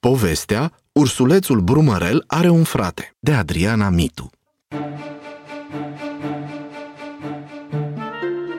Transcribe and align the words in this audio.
Povestea 0.00 0.72
Ursulețul 0.92 1.60
Brumărel 1.60 2.24
are 2.26 2.48
un 2.48 2.62
frate, 2.62 3.16
de 3.18 3.32
Adriana 3.32 3.88
Mitu. 3.88 4.30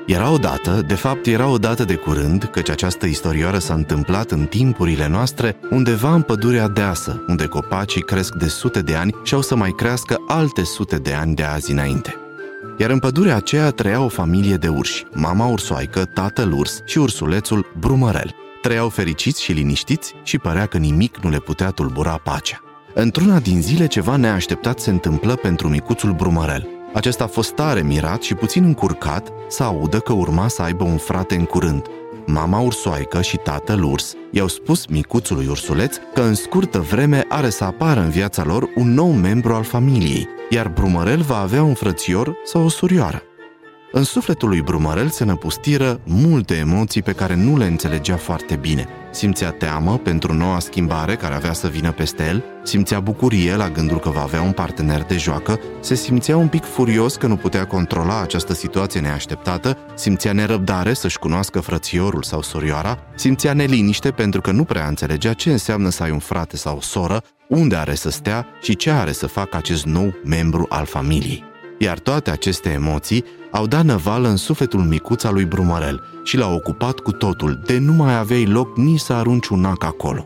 Era 0.07 0.31
odată, 0.31 0.81
de 0.87 0.93
fapt 0.93 1.25
era 1.25 1.47
odată 1.47 1.83
de 1.83 1.95
curând, 1.95 2.43
căci 2.43 2.69
această 2.69 3.05
istorioară 3.05 3.57
s-a 3.57 3.73
întâmplat 3.73 4.31
în 4.31 4.45
timpurile 4.45 5.07
noastre, 5.07 5.55
undeva 5.69 6.13
în 6.13 6.21
pădurea 6.21 6.67
deasă, 6.67 7.23
unde 7.27 7.45
copacii 7.45 8.01
cresc 8.01 8.33
de 8.33 8.47
sute 8.47 8.81
de 8.81 8.95
ani 8.95 9.15
și 9.23 9.33
au 9.33 9.41
să 9.41 9.55
mai 9.55 9.71
crească 9.71 10.17
alte 10.27 10.63
sute 10.63 10.97
de 10.97 11.13
ani 11.13 11.35
de 11.35 11.43
azi 11.43 11.71
înainte. 11.71 12.15
Iar 12.77 12.89
în 12.89 12.99
pădurea 12.99 13.35
aceea 13.35 13.69
trăia 13.69 14.01
o 14.01 14.07
familie 14.07 14.55
de 14.55 14.67
urși, 14.67 15.05
mama 15.13 15.45
ursoaică, 15.45 16.05
tatăl 16.05 16.51
urs 16.51 16.81
și 16.85 16.97
ursulețul 16.97 17.71
Brumărel. 17.79 18.35
Trăiau 18.61 18.89
fericiți 18.89 19.41
și 19.41 19.51
liniștiți 19.51 20.13
și 20.23 20.37
părea 20.37 20.65
că 20.65 20.77
nimic 20.77 21.17
nu 21.17 21.29
le 21.29 21.39
putea 21.39 21.69
tulbura 21.69 22.17
pacea. 22.23 22.61
Într-una 22.93 23.39
din 23.39 23.61
zile 23.61 23.87
ceva 23.87 24.15
neașteptat 24.15 24.79
se 24.79 24.89
întâmplă 24.89 25.35
pentru 25.35 25.67
micuțul 25.67 26.13
Brumărel. 26.13 26.67
Acesta 26.93 27.23
a 27.23 27.27
fost 27.27 27.51
tare 27.51 27.81
mirat 27.81 28.21
și 28.21 28.33
puțin 28.33 28.63
încurcat 28.63 29.31
să 29.47 29.63
audă 29.63 29.99
că 29.99 30.13
urma 30.13 30.47
să 30.47 30.61
aibă 30.61 30.83
un 30.83 30.97
frate 30.97 31.35
în 31.35 31.45
curând. 31.45 31.85
Mama 32.25 32.59
ursoaică 32.59 33.21
și 33.21 33.37
tatăl 33.37 33.83
urs 33.83 34.13
i-au 34.31 34.47
spus 34.47 34.85
micuțului 34.85 35.47
ursuleț 35.47 35.95
că 36.13 36.21
în 36.21 36.33
scurtă 36.33 36.79
vreme 36.79 37.25
are 37.29 37.49
să 37.49 37.63
apară 37.63 37.99
în 37.99 38.09
viața 38.09 38.43
lor 38.43 38.69
un 38.75 38.93
nou 38.93 39.11
membru 39.11 39.53
al 39.53 39.63
familiei, 39.63 40.27
iar 40.49 40.67
Brumărel 40.67 41.21
va 41.21 41.37
avea 41.37 41.63
un 41.63 41.73
frățior 41.73 42.35
sau 42.43 42.63
o 42.63 42.69
surioară. 42.69 43.21
În 43.93 44.03
sufletul 44.03 44.49
lui 44.49 44.61
Brumărel 44.61 45.09
se 45.09 45.23
năpustiră 45.23 45.99
multe 46.05 46.55
emoții 46.55 47.01
pe 47.01 47.11
care 47.11 47.35
nu 47.35 47.57
le 47.57 47.65
înțelegea 47.65 48.15
foarte 48.15 48.55
bine. 48.55 48.87
Simțea 49.11 49.51
teamă 49.51 49.97
pentru 49.97 50.33
noua 50.33 50.59
schimbare 50.59 51.15
care 51.15 51.33
avea 51.33 51.53
să 51.53 51.67
vină 51.67 51.91
peste 51.91 52.23
el, 52.23 52.43
simțea 52.63 52.99
bucurie 52.99 53.55
la 53.55 53.69
gândul 53.69 53.99
că 53.99 54.09
va 54.09 54.21
avea 54.21 54.41
un 54.41 54.51
partener 54.51 55.03
de 55.03 55.17
joacă, 55.17 55.59
se 55.79 55.95
simțea 55.95 56.37
un 56.37 56.47
pic 56.47 56.63
furios 56.63 57.15
că 57.15 57.27
nu 57.27 57.35
putea 57.35 57.65
controla 57.65 58.21
această 58.21 58.53
situație 58.53 58.99
neașteptată, 58.99 59.77
simțea 59.95 60.33
nerăbdare 60.33 60.93
să-și 60.93 61.19
cunoască 61.19 61.59
frățiorul 61.59 62.23
sau 62.23 62.41
surioara, 62.41 62.97
simțea 63.15 63.53
neliniște 63.53 64.11
pentru 64.11 64.41
că 64.41 64.51
nu 64.51 64.63
prea 64.63 64.87
înțelegea 64.87 65.33
ce 65.33 65.51
înseamnă 65.51 65.89
să 65.89 66.03
ai 66.03 66.11
un 66.11 66.19
frate 66.19 66.57
sau 66.57 66.77
o 66.77 66.81
soră, 66.81 67.23
unde 67.47 67.75
are 67.75 67.95
să 67.95 68.09
stea 68.09 68.47
și 68.61 68.75
ce 68.75 68.91
are 68.91 69.11
să 69.11 69.27
facă 69.27 69.57
acest 69.57 69.85
nou 69.85 70.13
membru 70.23 70.65
al 70.69 70.85
familiei. 70.85 71.50
Iar 71.81 71.99
toate 71.99 72.31
aceste 72.31 72.69
emoții 72.69 73.23
au 73.51 73.67
dat 73.67 73.83
năvală 73.83 74.27
în 74.27 74.35
sufletul 74.35 74.79
micuț 74.79 75.23
al 75.23 75.33
lui 75.33 75.45
Brumărel 75.45 76.03
și 76.23 76.37
l-au 76.37 76.53
ocupat 76.55 76.99
cu 76.99 77.11
totul, 77.11 77.61
de 77.65 77.77
nu 77.77 77.93
mai 77.93 78.17
aveai 78.17 78.45
loc 78.45 78.77
nici 78.77 78.99
să 78.99 79.13
arunci 79.13 79.47
un 79.47 79.59
nac 79.59 79.83
acolo. 79.83 80.25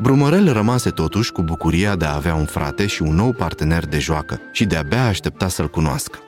Brumărel 0.00 0.52
rămase 0.52 0.90
totuși 0.90 1.32
cu 1.32 1.42
bucuria 1.42 1.96
de 1.96 2.04
a 2.04 2.14
avea 2.14 2.34
un 2.34 2.44
frate 2.44 2.86
și 2.86 3.02
un 3.02 3.14
nou 3.14 3.32
partener 3.32 3.86
de 3.86 3.98
joacă 3.98 4.40
și 4.52 4.64
de-abia 4.64 5.06
aștepta 5.06 5.48
să-l 5.48 5.68
cunoască. 5.68 6.18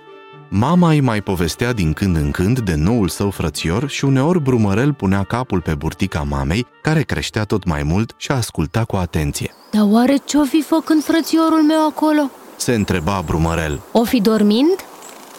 Mama 0.48 0.90
îi 0.90 1.00
mai 1.00 1.20
povestea 1.20 1.72
din 1.72 1.92
când 1.92 2.16
în 2.16 2.30
când 2.30 2.60
de 2.60 2.74
noul 2.74 3.08
său 3.08 3.30
frățior 3.30 3.88
și 3.88 4.04
uneori 4.04 4.40
Brumărel 4.40 4.92
punea 4.92 5.22
capul 5.22 5.60
pe 5.60 5.74
burtica 5.74 6.22
mamei, 6.22 6.66
care 6.82 7.02
creștea 7.02 7.44
tot 7.44 7.64
mai 7.64 7.82
mult 7.82 8.14
și 8.16 8.30
asculta 8.30 8.84
cu 8.84 8.96
atenție. 8.96 9.50
Dar 9.70 9.86
oare 9.90 10.16
ce-o 10.24 10.44
fi 10.44 10.62
făcând 10.62 11.02
frățiorul 11.02 11.62
meu 11.62 11.86
acolo? 11.86 12.30
Se 12.60 12.74
întreba 12.74 13.22
Brumărel. 13.26 13.80
O 13.92 14.04
fi 14.04 14.20
dormind? 14.20 14.84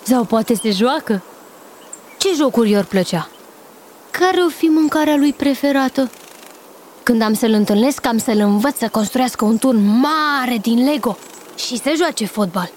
Sau 0.03 0.23
poate 0.23 0.55
se 0.55 0.71
joacă? 0.71 1.21
Ce 2.17 2.29
jocuri 2.35 2.71
i 2.71 2.75
plăcea? 2.75 3.29
Care 4.11 4.41
o 4.45 4.49
fi 4.49 4.65
mâncarea 4.65 5.15
lui 5.15 5.33
preferată? 5.33 6.09
Când 7.03 7.21
am 7.21 7.33
să-l 7.33 7.51
întâlnesc, 7.51 8.05
am 8.05 8.17
să-l 8.17 8.39
învăț 8.39 8.77
să 8.77 8.87
construiască 8.91 9.45
un 9.45 9.57
turn 9.57 9.99
mare 9.99 10.57
din 10.61 10.83
Lego 10.83 11.17
și 11.55 11.77
să 11.77 11.93
joace 11.97 12.25
fotbal. 12.25 12.71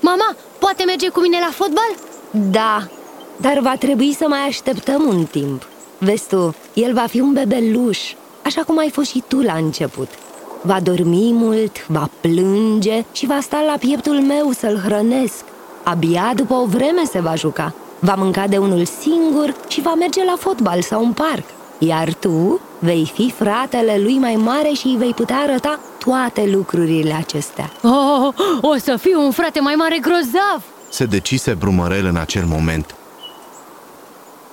Mama, 0.00 0.36
poate 0.58 0.84
merge 0.84 1.08
cu 1.08 1.20
mine 1.20 1.38
la 1.38 1.50
fotbal? 1.52 1.94
Da, 2.30 2.88
dar 3.36 3.58
va 3.58 3.76
trebui 3.76 4.14
să 4.14 4.24
mai 4.28 4.40
așteptăm 4.40 5.02
un 5.08 5.24
timp. 5.24 5.66
Vezi 5.98 6.28
tu, 6.28 6.54
el 6.74 6.94
va 6.94 7.06
fi 7.06 7.20
un 7.20 7.32
bebeluș, 7.32 7.98
așa 8.44 8.62
cum 8.62 8.78
ai 8.78 8.90
fost 8.90 9.10
și 9.10 9.22
tu 9.28 9.40
la 9.40 9.54
început. 9.54 10.08
Va 10.62 10.80
dormi 10.80 11.32
mult, 11.32 11.86
va 11.86 12.08
plânge 12.20 13.04
și 13.12 13.26
va 13.26 13.38
sta 13.40 13.60
la 13.66 13.76
pieptul 13.78 14.20
meu 14.20 14.50
să-l 14.52 14.80
hrănesc. 14.84 15.44
Abia 15.82 16.32
după 16.34 16.54
o 16.54 16.64
vreme 16.64 17.04
se 17.10 17.20
va 17.20 17.34
juca. 17.34 17.74
Va 17.98 18.14
mânca 18.14 18.46
de 18.46 18.56
unul 18.58 18.84
singur 18.84 19.54
și 19.68 19.80
va 19.80 19.94
merge 19.94 20.24
la 20.24 20.34
fotbal 20.38 20.82
sau 20.82 21.04
un 21.04 21.12
parc. 21.12 21.44
Iar 21.78 22.14
tu 22.14 22.60
vei 22.78 23.10
fi 23.14 23.30
fratele 23.30 23.98
lui 24.02 24.18
mai 24.18 24.34
mare 24.34 24.68
și 24.68 24.86
îi 24.86 24.96
vei 24.96 25.14
putea 25.14 25.36
arăta 25.36 25.80
toate 25.98 26.46
lucrurile 26.46 27.12
acestea. 27.12 27.70
Oh, 27.82 28.34
o 28.60 28.76
să 28.76 28.96
fiu 28.96 29.24
un 29.24 29.30
frate 29.30 29.60
mai 29.60 29.74
mare 29.74 29.98
grozav! 30.00 30.62
Se 30.90 31.04
decise 31.04 31.54
Brumărel 31.54 32.06
în 32.06 32.16
acel 32.16 32.44
moment. 32.44 32.94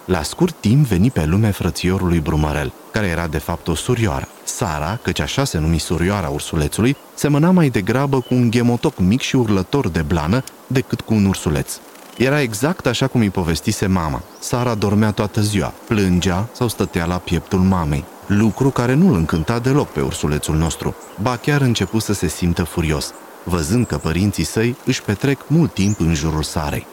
La 0.05 0.23
scurt 0.23 0.55
timp 0.59 0.85
veni 0.85 1.11
pe 1.11 1.25
lume 1.25 1.51
frățiorul 1.51 2.07
lui 2.07 2.19
Brumărel, 2.19 2.71
care 2.97 3.09
era 3.09 3.27
de 3.27 3.37
fapt 3.37 3.67
o 3.67 3.75
surioară. 3.75 4.27
Sara, 4.43 4.99
căci 5.01 5.19
așa 5.19 5.43
se 5.43 5.57
numi 5.57 5.79
surioara 5.79 6.27
ursulețului, 6.27 6.95
semăna 7.13 7.51
mai 7.51 7.69
degrabă 7.69 8.19
cu 8.19 8.33
un 8.33 8.49
ghemotoc 8.49 8.99
mic 8.99 9.21
și 9.21 9.35
urlător 9.35 9.87
de 9.87 10.01
blană 10.01 10.43
decât 10.67 11.01
cu 11.01 11.13
un 11.13 11.25
ursuleț. 11.25 11.73
Era 12.17 12.41
exact 12.41 12.85
așa 12.85 13.07
cum 13.07 13.21
îi 13.21 13.29
povestise 13.29 13.87
mama. 13.87 14.21
Sara 14.39 14.75
dormea 14.75 15.11
toată 15.11 15.41
ziua, 15.41 15.73
plângea 15.87 16.47
sau 16.51 16.67
stătea 16.67 17.05
la 17.05 17.17
pieptul 17.17 17.59
mamei, 17.59 18.03
lucru 18.25 18.69
care 18.69 18.93
nu 18.93 19.07
îl 19.09 19.15
încânta 19.15 19.59
deloc 19.59 19.87
pe 19.87 20.01
ursulețul 20.01 20.55
nostru, 20.55 20.95
ba 21.21 21.35
chiar 21.35 21.61
început 21.61 22.01
să 22.01 22.13
se 22.13 22.27
simtă 22.27 22.63
furios, 22.63 23.13
văzând 23.43 23.87
că 23.87 23.97
părinții 23.97 24.43
săi 24.43 24.75
își 24.85 25.01
petrec 25.01 25.39
mult 25.47 25.73
timp 25.73 25.99
în 25.99 26.13
jurul 26.13 26.43
Sarei. 26.43 26.87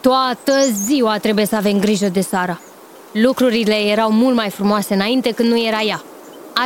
Toată 0.00 0.52
ziua 0.86 1.18
trebuie 1.18 1.46
să 1.46 1.56
avem 1.56 1.78
grijă 1.78 2.08
de 2.08 2.20
Sara. 2.20 2.60
Lucrurile 3.22 3.74
erau 3.74 4.10
mult 4.10 4.34
mai 4.34 4.50
frumoase 4.50 4.94
înainte 4.94 5.30
când 5.30 5.48
nu 5.48 5.66
era 5.66 5.80
ea. 5.82 6.02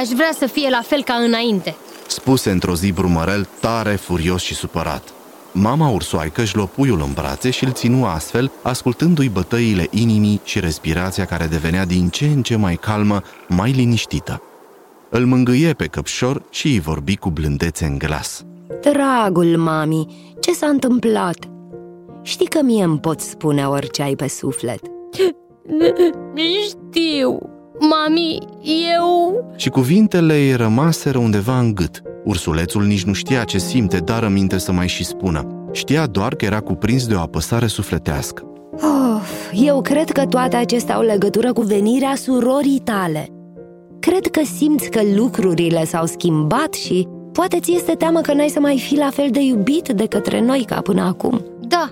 Aș 0.01 0.09
vrea 0.09 0.31
să 0.39 0.47
fie 0.47 0.69
la 0.71 0.81
fel 0.83 1.03
ca 1.03 1.15
înainte. 1.15 1.77
Spuse 2.07 2.51
într-o 2.51 2.75
zi 2.75 2.93
Brumărel, 2.93 3.49
tare 3.61 3.95
furios 3.95 4.43
și 4.43 4.55
supărat. 4.55 5.03
Mama 5.53 5.89
ursoaică 5.89 6.41
își 6.41 6.57
lopuiul 6.57 7.01
în 7.01 7.13
brațe 7.13 7.51
și 7.51 7.65
îl 7.65 7.73
ținu 7.73 8.05
astfel, 8.05 8.51
ascultându-i 8.63 9.29
bătăile 9.29 9.87
inimii 9.91 10.41
și 10.45 10.61
respirația 10.61 11.25
care 11.25 11.47
devenea 11.47 11.85
din 11.85 12.09
ce 12.09 12.25
în 12.25 12.43
ce 12.43 12.57
mai 12.57 12.77
calmă, 12.77 13.23
mai 13.49 13.71
liniștită. 13.71 14.43
Îl 15.09 15.27
mângâie 15.27 15.73
pe 15.73 15.87
căpșor 15.87 16.43
și 16.51 16.67
îi 16.67 16.81
vorbi 16.81 17.17
cu 17.17 17.31
blândețe 17.31 17.85
în 17.85 17.99
glas. 17.99 18.45
Dragul 18.81 19.57
mami, 19.57 20.35
ce 20.41 20.53
s-a 20.53 20.67
întâmplat? 20.67 21.49
Știi 22.23 22.49
că 22.49 22.63
mie 22.63 22.85
îmi 22.85 22.99
poți 22.99 23.29
spune 23.29 23.67
orice 23.67 24.03
ai 24.03 24.15
pe 24.15 24.29
suflet 24.29 24.81
Știu, 26.67 27.39
mami, 27.79 28.39
eu... 28.97 29.45
Și 29.57 29.69
cuvintele 29.69 30.35
îi 30.35 30.55
rămaseră 30.55 31.19
undeva 31.19 31.59
în 31.59 31.75
gât. 31.75 32.03
Ursulețul 32.25 32.85
nici 32.85 33.05
nu 33.05 33.13
știa 33.13 33.45
ce 33.45 33.59
simte, 33.59 33.99
dar 33.99 34.25
aminte 34.25 34.59
să 34.59 34.73
mai 34.73 34.89
și 34.89 35.05
spună. 35.05 35.47
Știa 35.73 36.07
doar 36.07 36.35
că 36.35 36.45
era 36.45 36.61
cuprins 36.61 37.07
de 37.07 37.15
o 37.15 37.21
apăsare 37.21 37.67
sufletească. 37.67 38.43
Of, 38.73 39.53
eu 39.53 39.81
cred 39.81 40.11
că 40.11 40.27
toate 40.27 40.57
acestea 40.57 40.95
au 40.95 41.03
legătură 41.03 41.53
cu 41.53 41.61
venirea 41.61 42.15
surorii 42.15 42.81
tale. 42.85 43.29
Cred 44.01 44.27
că 44.27 44.41
simți 44.57 44.91
că 44.91 45.01
lucrurile 45.17 45.85
s-au 45.85 46.07
schimbat 46.07 46.75
și 46.75 47.09
poate 47.33 47.61
ți 47.61 47.73
este 47.75 47.93
teamă 47.93 48.21
că 48.21 48.33
n-ai 48.33 48.49
să 48.49 48.61
mai 48.61 48.79
fi 48.79 48.97
la 48.97 49.11
fel 49.11 49.29
de 49.31 49.41
iubit 49.41 49.89
de 49.89 50.07
către 50.07 50.41
noi 50.41 50.65
ca 50.67 50.81
până 50.81 51.03
acum. 51.03 51.45
Da, 51.61 51.89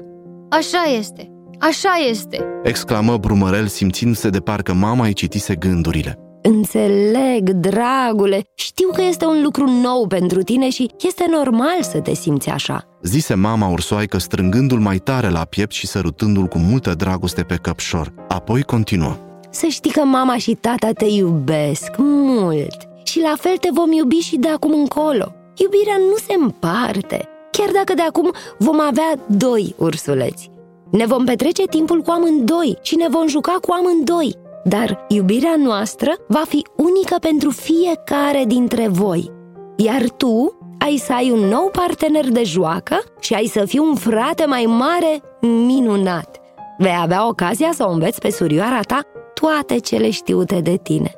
așa 0.48 0.82
este. 0.98 1.30
Așa 1.60 1.90
este! 2.08 2.44
Exclamă 2.62 3.16
Brumărel 3.16 3.66
simțindu-se 3.66 4.28
de 4.28 4.40
parcă 4.40 4.72
mama 4.72 5.04
îi 5.04 5.12
citise 5.12 5.54
gândurile. 5.54 6.18
Înțeleg, 6.42 7.50
dragule, 7.50 8.42
știu 8.54 8.88
că 8.94 9.02
este 9.02 9.24
un 9.24 9.42
lucru 9.42 9.70
nou 9.70 10.06
pentru 10.06 10.42
tine 10.42 10.70
și 10.70 10.90
este 11.06 11.26
normal 11.30 11.82
să 11.82 12.00
te 12.00 12.14
simți 12.14 12.48
așa. 12.48 12.84
Zise 13.02 13.34
mama 13.34 13.68
ursoaică 13.68 14.18
strângându-l 14.18 14.78
mai 14.78 14.98
tare 14.98 15.28
la 15.28 15.44
piept 15.44 15.72
și 15.72 15.86
sărutându-l 15.86 16.46
cu 16.46 16.58
multă 16.58 16.94
dragoste 16.94 17.42
pe 17.42 17.54
căpșor. 17.54 18.12
Apoi 18.28 18.62
continuă. 18.62 19.16
Să 19.50 19.66
știi 19.66 19.90
că 19.90 20.00
mama 20.04 20.36
și 20.36 20.54
tata 20.54 20.90
te 20.92 21.04
iubesc 21.04 21.90
mult 21.96 22.76
Și 23.04 23.20
la 23.20 23.34
fel 23.38 23.56
te 23.56 23.68
vom 23.72 23.92
iubi 23.92 24.16
și 24.16 24.36
de 24.36 24.48
acum 24.48 24.72
încolo. 24.72 25.32
Iubirea 25.56 25.96
nu 25.96 26.16
se 26.16 26.34
împarte. 26.40 27.28
Chiar 27.50 27.68
dacă 27.72 27.94
de 27.94 28.02
acum 28.02 28.32
vom 28.58 28.80
avea 28.80 29.14
doi 29.26 29.74
ursuleți 29.78 30.50
ne 30.90 31.06
vom 31.06 31.24
petrece 31.24 31.62
timpul 31.66 32.00
cu 32.00 32.10
amândoi 32.10 32.78
și 32.82 32.96
ne 32.96 33.06
vom 33.08 33.26
juca 33.26 33.56
cu 33.60 33.72
amândoi, 33.72 34.34
dar 34.64 35.04
iubirea 35.08 35.54
noastră 35.58 36.12
va 36.28 36.42
fi 36.48 36.66
unică 36.76 37.16
pentru 37.20 37.50
fiecare 37.50 38.44
dintre 38.46 38.88
voi. 38.88 39.30
Iar 39.76 40.08
tu 40.08 40.58
ai 40.78 40.96
să 40.96 41.12
ai 41.12 41.30
un 41.30 41.40
nou 41.48 41.70
partener 41.72 42.28
de 42.30 42.42
joacă 42.42 43.02
și 43.20 43.34
ai 43.34 43.46
să 43.46 43.64
fii 43.64 43.78
un 43.78 43.94
frate 43.94 44.44
mai 44.44 44.64
mare 44.64 45.22
minunat. 45.40 46.40
Vei 46.78 46.96
avea 47.00 47.28
ocazia 47.28 47.70
să 47.72 47.84
o 47.88 47.90
înveți 47.90 48.20
pe 48.20 48.30
surioara 48.30 48.80
ta 48.80 49.00
toate 49.34 49.78
cele 49.78 50.10
știute 50.10 50.60
de 50.60 50.76
tine. 50.76 51.12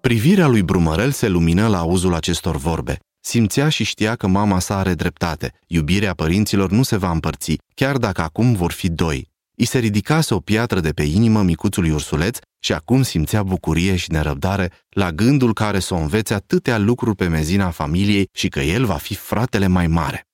Privirea 0.00 0.46
lui 0.46 0.62
Brumărel 0.62 1.10
se 1.10 1.28
lumină 1.28 1.68
la 1.68 1.78
auzul 1.78 2.14
acestor 2.14 2.56
vorbe. 2.56 2.98
Simțea 3.28 3.68
și 3.68 3.84
știa 3.84 4.14
că 4.14 4.26
mama 4.26 4.58
sa 4.58 4.78
are 4.78 4.94
dreptate. 4.94 5.52
Iubirea 5.66 6.14
părinților 6.14 6.70
nu 6.70 6.82
se 6.82 6.96
va 6.96 7.10
împărți, 7.10 7.56
chiar 7.74 7.96
dacă 7.96 8.20
acum 8.22 8.52
vor 8.54 8.72
fi 8.72 8.88
doi. 8.88 9.30
I 9.56 9.64
se 9.64 9.78
ridicase 9.78 10.34
o 10.34 10.40
piatră 10.40 10.80
de 10.80 10.90
pe 10.90 11.02
inimă 11.02 11.42
micuțului 11.42 11.90
ursuleț 11.90 12.38
și 12.58 12.72
acum 12.72 13.02
simțea 13.02 13.42
bucurie 13.42 13.96
și 13.96 14.10
nerăbdare 14.10 14.72
la 14.88 15.12
gândul 15.12 15.52
care 15.52 15.78
să 15.78 15.94
o 15.94 15.96
învețe 15.96 16.34
atâtea 16.34 16.78
lucruri 16.78 17.16
pe 17.16 17.26
mezina 17.26 17.70
familiei 17.70 18.28
și 18.32 18.48
că 18.48 18.60
el 18.60 18.84
va 18.84 18.96
fi 18.96 19.14
fratele 19.14 19.66
mai 19.66 19.86
mare. 19.86 20.26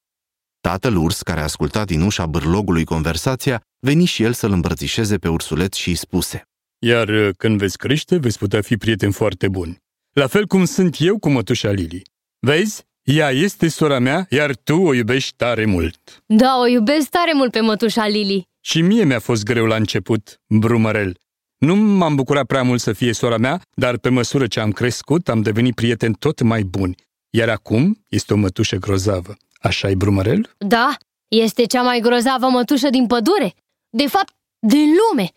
Tatăl 0.61 0.97
urs, 0.97 1.23
care 1.23 1.41
a 1.41 1.43
ascultat 1.43 1.87
din 1.87 2.01
ușa 2.01 2.27
bârlogului 2.27 2.85
conversația, 2.85 3.61
veni 3.79 4.05
și 4.05 4.23
el 4.23 4.33
să-l 4.33 4.53
îmbrățișeze 4.53 5.19
pe 5.19 5.29
ursuleț 5.29 5.77
și 5.77 5.89
îi 5.89 5.95
spuse 5.95 6.43
Iar 6.79 7.09
uh, 7.09 7.29
când 7.37 7.59
veți 7.59 7.79
crește, 7.79 8.17
veți 8.17 8.39
putea 8.39 8.61
fi 8.61 8.77
prieteni 8.77 9.13
foarte 9.13 9.49
buni. 9.49 9.77
La 10.13 10.27
fel 10.27 10.47
cum 10.47 10.65
sunt 10.65 10.97
eu 10.99 11.19
cu 11.19 11.29
mătușa 11.31 11.71
Lili. 11.71 12.03
Vezi? 12.47 12.85
Ea 13.03 13.31
este 13.31 13.69
sora 13.69 13.99
mea, 13.99 14.27
iar 14.31 14.55
tu 14.57 14.77
o 14.77 14.95
iubești 14.95 15.35
tare 15.37 15.65
mult. 15.65 16.23
Da, 16.27 16.59
o 16.61 16.67
iubesc 16.67 17.09
tare 17.09 17.33
mult 17.35 17.51
pe 17.51 17.61
mătușa 17.61 18.07
Lili. 18.07 18.49
Și 18.61 18.81
mie 18.81 19.05
mi-a 19.05 19.19
fost 19.19 19.45
greu 19.45 19.65
la 19.67 19.75
început, 19.77 20.41
Brumărel. 20.47 21.17
Nu 21.59 21.75
m-am 21.75 22.15
bucurat 22.15 22.47
prea 22.47 22.63
mult 22.63 22.81
să 22.81 22.93
fie 22.93 23.13
sora 23.13 23.37
mea, 23.37 23.61
dar 23.75 23.99
pe 23.99 24.09
măsură 24.09 24.47
ce 24.47 24.61
am 24.61 24.73
crescut, 24.73 25.29
am 25.29 25.43
devenit 25.43 25.75
prieteni 25.75 26.15
tot 26.15 26.41
mai 26.41 26.63
buni. 26.63 26.95
Iar 27.31 27.49
acum 27.49 28.05
este 28.09 28.33
o 28.33 28.37
mătușă 28.37 28.77
grozavă. 28.77 29.37
așa 29.61 29.91
e 29.91 29.95
Brumărel? 29.95 30.55
Da, 30.59 30.97
este 31.29 31.65
cea 31.65 31.83
mai 31.83 32.01
grozavă 32.01 32.47
mătușă 32.49 32.91
din 32.91 33.07
pădure. 33.07 33.55
De 33.91 34.07
fapt, 34.07 34.33
din 34.59 34.89
lume. 35.11 35.31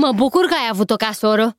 Mă 0.00 0.12
bucur 0.16 0.44
că 0.44 0.54
ai 0.54 0.68
avut-o 0.70 0.96
ca 0.96 1.12
soră. 1.12 1.56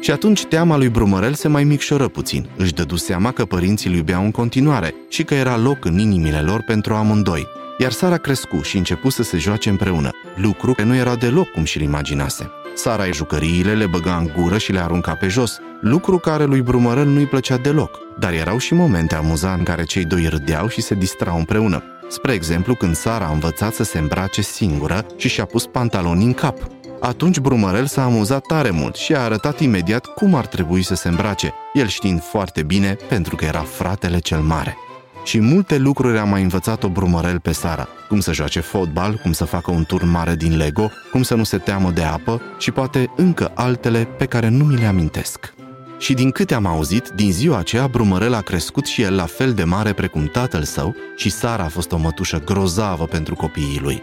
Și 0.00 0.10
atunci 0.10 0.44
teama 0.44 0.76
lui 0.76 0.88
Brumărel 0.88 1.34
se 1.34 1.48
mai 1.48 1.64
micșoră 1.64 2.08
puțin. 2.08 2.48
Își 2.56 2.74
dădu 2.74 2.96
seama 2.96 3.30
că 3.30 3.44
părinții 3.44 3.90
îl 3.90 3.96
iubeau 3.96 4.24
în 4.24 4.30
continuare 4.30 4.94
și 5.08 5.22
că 5.22 5.34
era 5.34 5.56
loc 5.56 5.84
în 5.84 5.98
inimile 5.98 6.40
lor 6.40 6.62
pentru 6.66 6.94
amândoi. 6.94 7.46
Iar 7.78 7.92
Sara 7.92 8.16
crescu 8.16 8.60
și 8.62 8.76
începu 8.76 9.10
să 9.10 9.22
se 9.22 9.38
joace 9.38 9.68
împreună, 9.68 10.10
lucru 10.36 10.72
care 10.72 10.88
nu 10.88 10.96
era 10.96 11.14
deloc 11.14 11.50
cum 11.50 11.64
și-l 11.64 11.82
imaginase. 11.82 12.50
Sara 12.74 13.02
ai 13.02 13.12
jucăriile, 13.12 13.74
le 13.74 13.86
băga 13.86 14.16
în 14.16 14.30
gură 14.36 14.58
și 14.58 14.72
le 14.72 14.80
arunca 14.80 15.14
pe 15.14 15.28
jos, 15.28 15.58
lucru 15.80 16.18
care 16.18 16.44
lui 16.44 16.60
Brumărel 16.60 17.06
nu-i 17.06 17.26
plăcea 17.26 17.56
deloc. 17.56 17.98
Dar 18.18 18.32
erau 18.32 18.58
și 18.58 18.74
momente 18.74 19.14
amuzante 19.14 19.58
în 19.58 19.64
care 19.64 19.84
cei 19.84 20.04
doi 20.04 20.26
râdeau 20.28 20.68
și 20.68 20.80
se 20.80 20.94
distrau 20.94 21.38
împreună. 21.38 21.82
Spre 22.08 22.32
exemplu, 22.32 22.74
când 22.74 22.94
Sara 22.94 23.24
a 23.24 23.32
învățat 23.32 23.74
să 23.74 23.84
se 23.84 23.98
îmbrace 23.98 24.42
singură 24.42 25.06
și 25.16 25.28
și-a 25.28 25.44
pus 25.44 25.66
pantaloni 25.66 26.24
în 26.24 26.34
cap. 26.34 26.56
Atunci 27.00 27.38
Brumărel 27.38 27.86
s-a 27.86 28.04
amuzat 28.04 28.46
tare 28.46 28.70
mult 28.70 28.94
și 28.94 29.14
a 29.14 29.20
arătat 29.20 29.60
imediat 29.60 30.06
cum 30.06 30.34
ar 30.34 30.46
trebui 30.46 30.82
să 30.82 30.94
se 30.94 31.08
îmbrace, 31.08 31.54
el 31.72 31.86
știind 31.86 32.22
foarte 32.22 32.62
bine 32.62 32.96
pentru 33.08 33.36
că 33.36 33.44
era 33.44 33.60
fratele 33.60 34.18
cel 34.18 34.40
mare. 34.40 34.76
Și 35.24 35.40
multe 35.40 35.78
lucruri 35.78 36.18
a 36.18 36.24
mai 36.24 36.42
învățat-o 36.42 36.88
Brumărel 36.88 37.40
pe 37.40 37.52
Sara, 37.52 37.88
cum 38.08 38.20
să 38.20 38.32
joace 38.32 38.60
fotbal, 38.60 39.20
cum 39.22 39.32
să 39.32 39.44
facă 39.44 39.70
un 39.70 39.84
turn 39.84 40.10
mare 40.10 40.34
din 40.34 40.56
Lego, 40.56 40.90
cum 41.12 41.22
să 41.22 41.34
nu 41.34 41.44
se 41.44 41.58
teamă 41.58 41.90
de 41.90 42.02
apă 42.02 42.40
și 42.58 42.70
poate 42.70 43.10
încă 43.16 43.50
altele 43.54 44.04
pe 44.04 44.24
care 44.24 44.48
nu 44.48 44.64
mi 44.64 44.76
le 44.76 44.86
amintesc. 44.86 45.52
Și 45.98 46.14
din 46.14 46.30
câte 46.30 46.54
am 46.54 46.66
auzit, 46.66 47.08
din 47.08 47.32
ziua 47.32 47.58
aceea 47.58 47.86
Brumărel 47.86 48.34
a 48.34 48.40
crescut 48.40 48.86
și 48.86 49.02
el 49.02 49.14
la 49.14 49.26
fel 49.26 49.52
de 49.52 49.64
mare 49.64 49.92
precum 49.92 50.26
tatăl 50.26 50.62
său 50.62 50.94
și 51.16 51.30
Sara 51.30 51.62
a 51.62 51.68
fost 51.68 51.92
o 51.92 51.96
mătușă 51.96 52.42
grozavă 52.44 53.04
pentru 53.04 53.34
copiii 53.34 53.80
lui. 53.82 54.02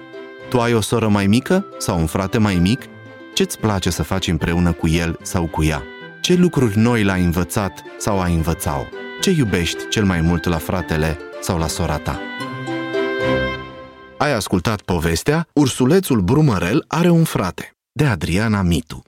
Tu 0.50 0.60
ai 0.60 0.74
o 0.74 0.82
soră 0.82 1.08
mai 1.08 1.28
mică 1.28 1.66
sau 1.78 2.00
un 2.00 2.06
frate 2.06 2.38
mai 2.38 2.56
mic? 2.56 2.82
Ce-ți 3.34 3.60
place 3.60 3.90
să 3.90 4.04
faci 4.04 4.28
împreună 4.28 4.72
cu 4.72 4.88
el 4.88 5.18
sau 5.22 5.48
cu 5.48 5.64
ea? 5.64 5.84
Ce 6.22 6.34
lucruri 6.34 6.78
noi 6.78 7.04
l-ai 7.04 7.24
învățat 7.24 7.84
sau 7.98 8.22
ai 8.22 8.34
învățat-o? 8.34 8.86
Ce 9.22 9.30
iubești 9.30 9.88
cel 9.88 10.06
mai 10.06 10.22
mult 10.22 10.46
la 10.46 10.58
fratele 10.58 11.18
sau 11.42 11.58
la 11.58 11.68
sora 11.68 11.98
ta? 11.98 12.20
Ai 14.18 14.34
ascultat 14.34 14.82
povestea 14.82 15.48
Ursulețul 15.54 16.22
Brumărel 16.22 16.86
are 16.88 17.10
un 17.10 17.24
frate, 17.24 17.76
de 17.92 18.06
Adriana 18.06 18.62
Mitu. 18.62 19.04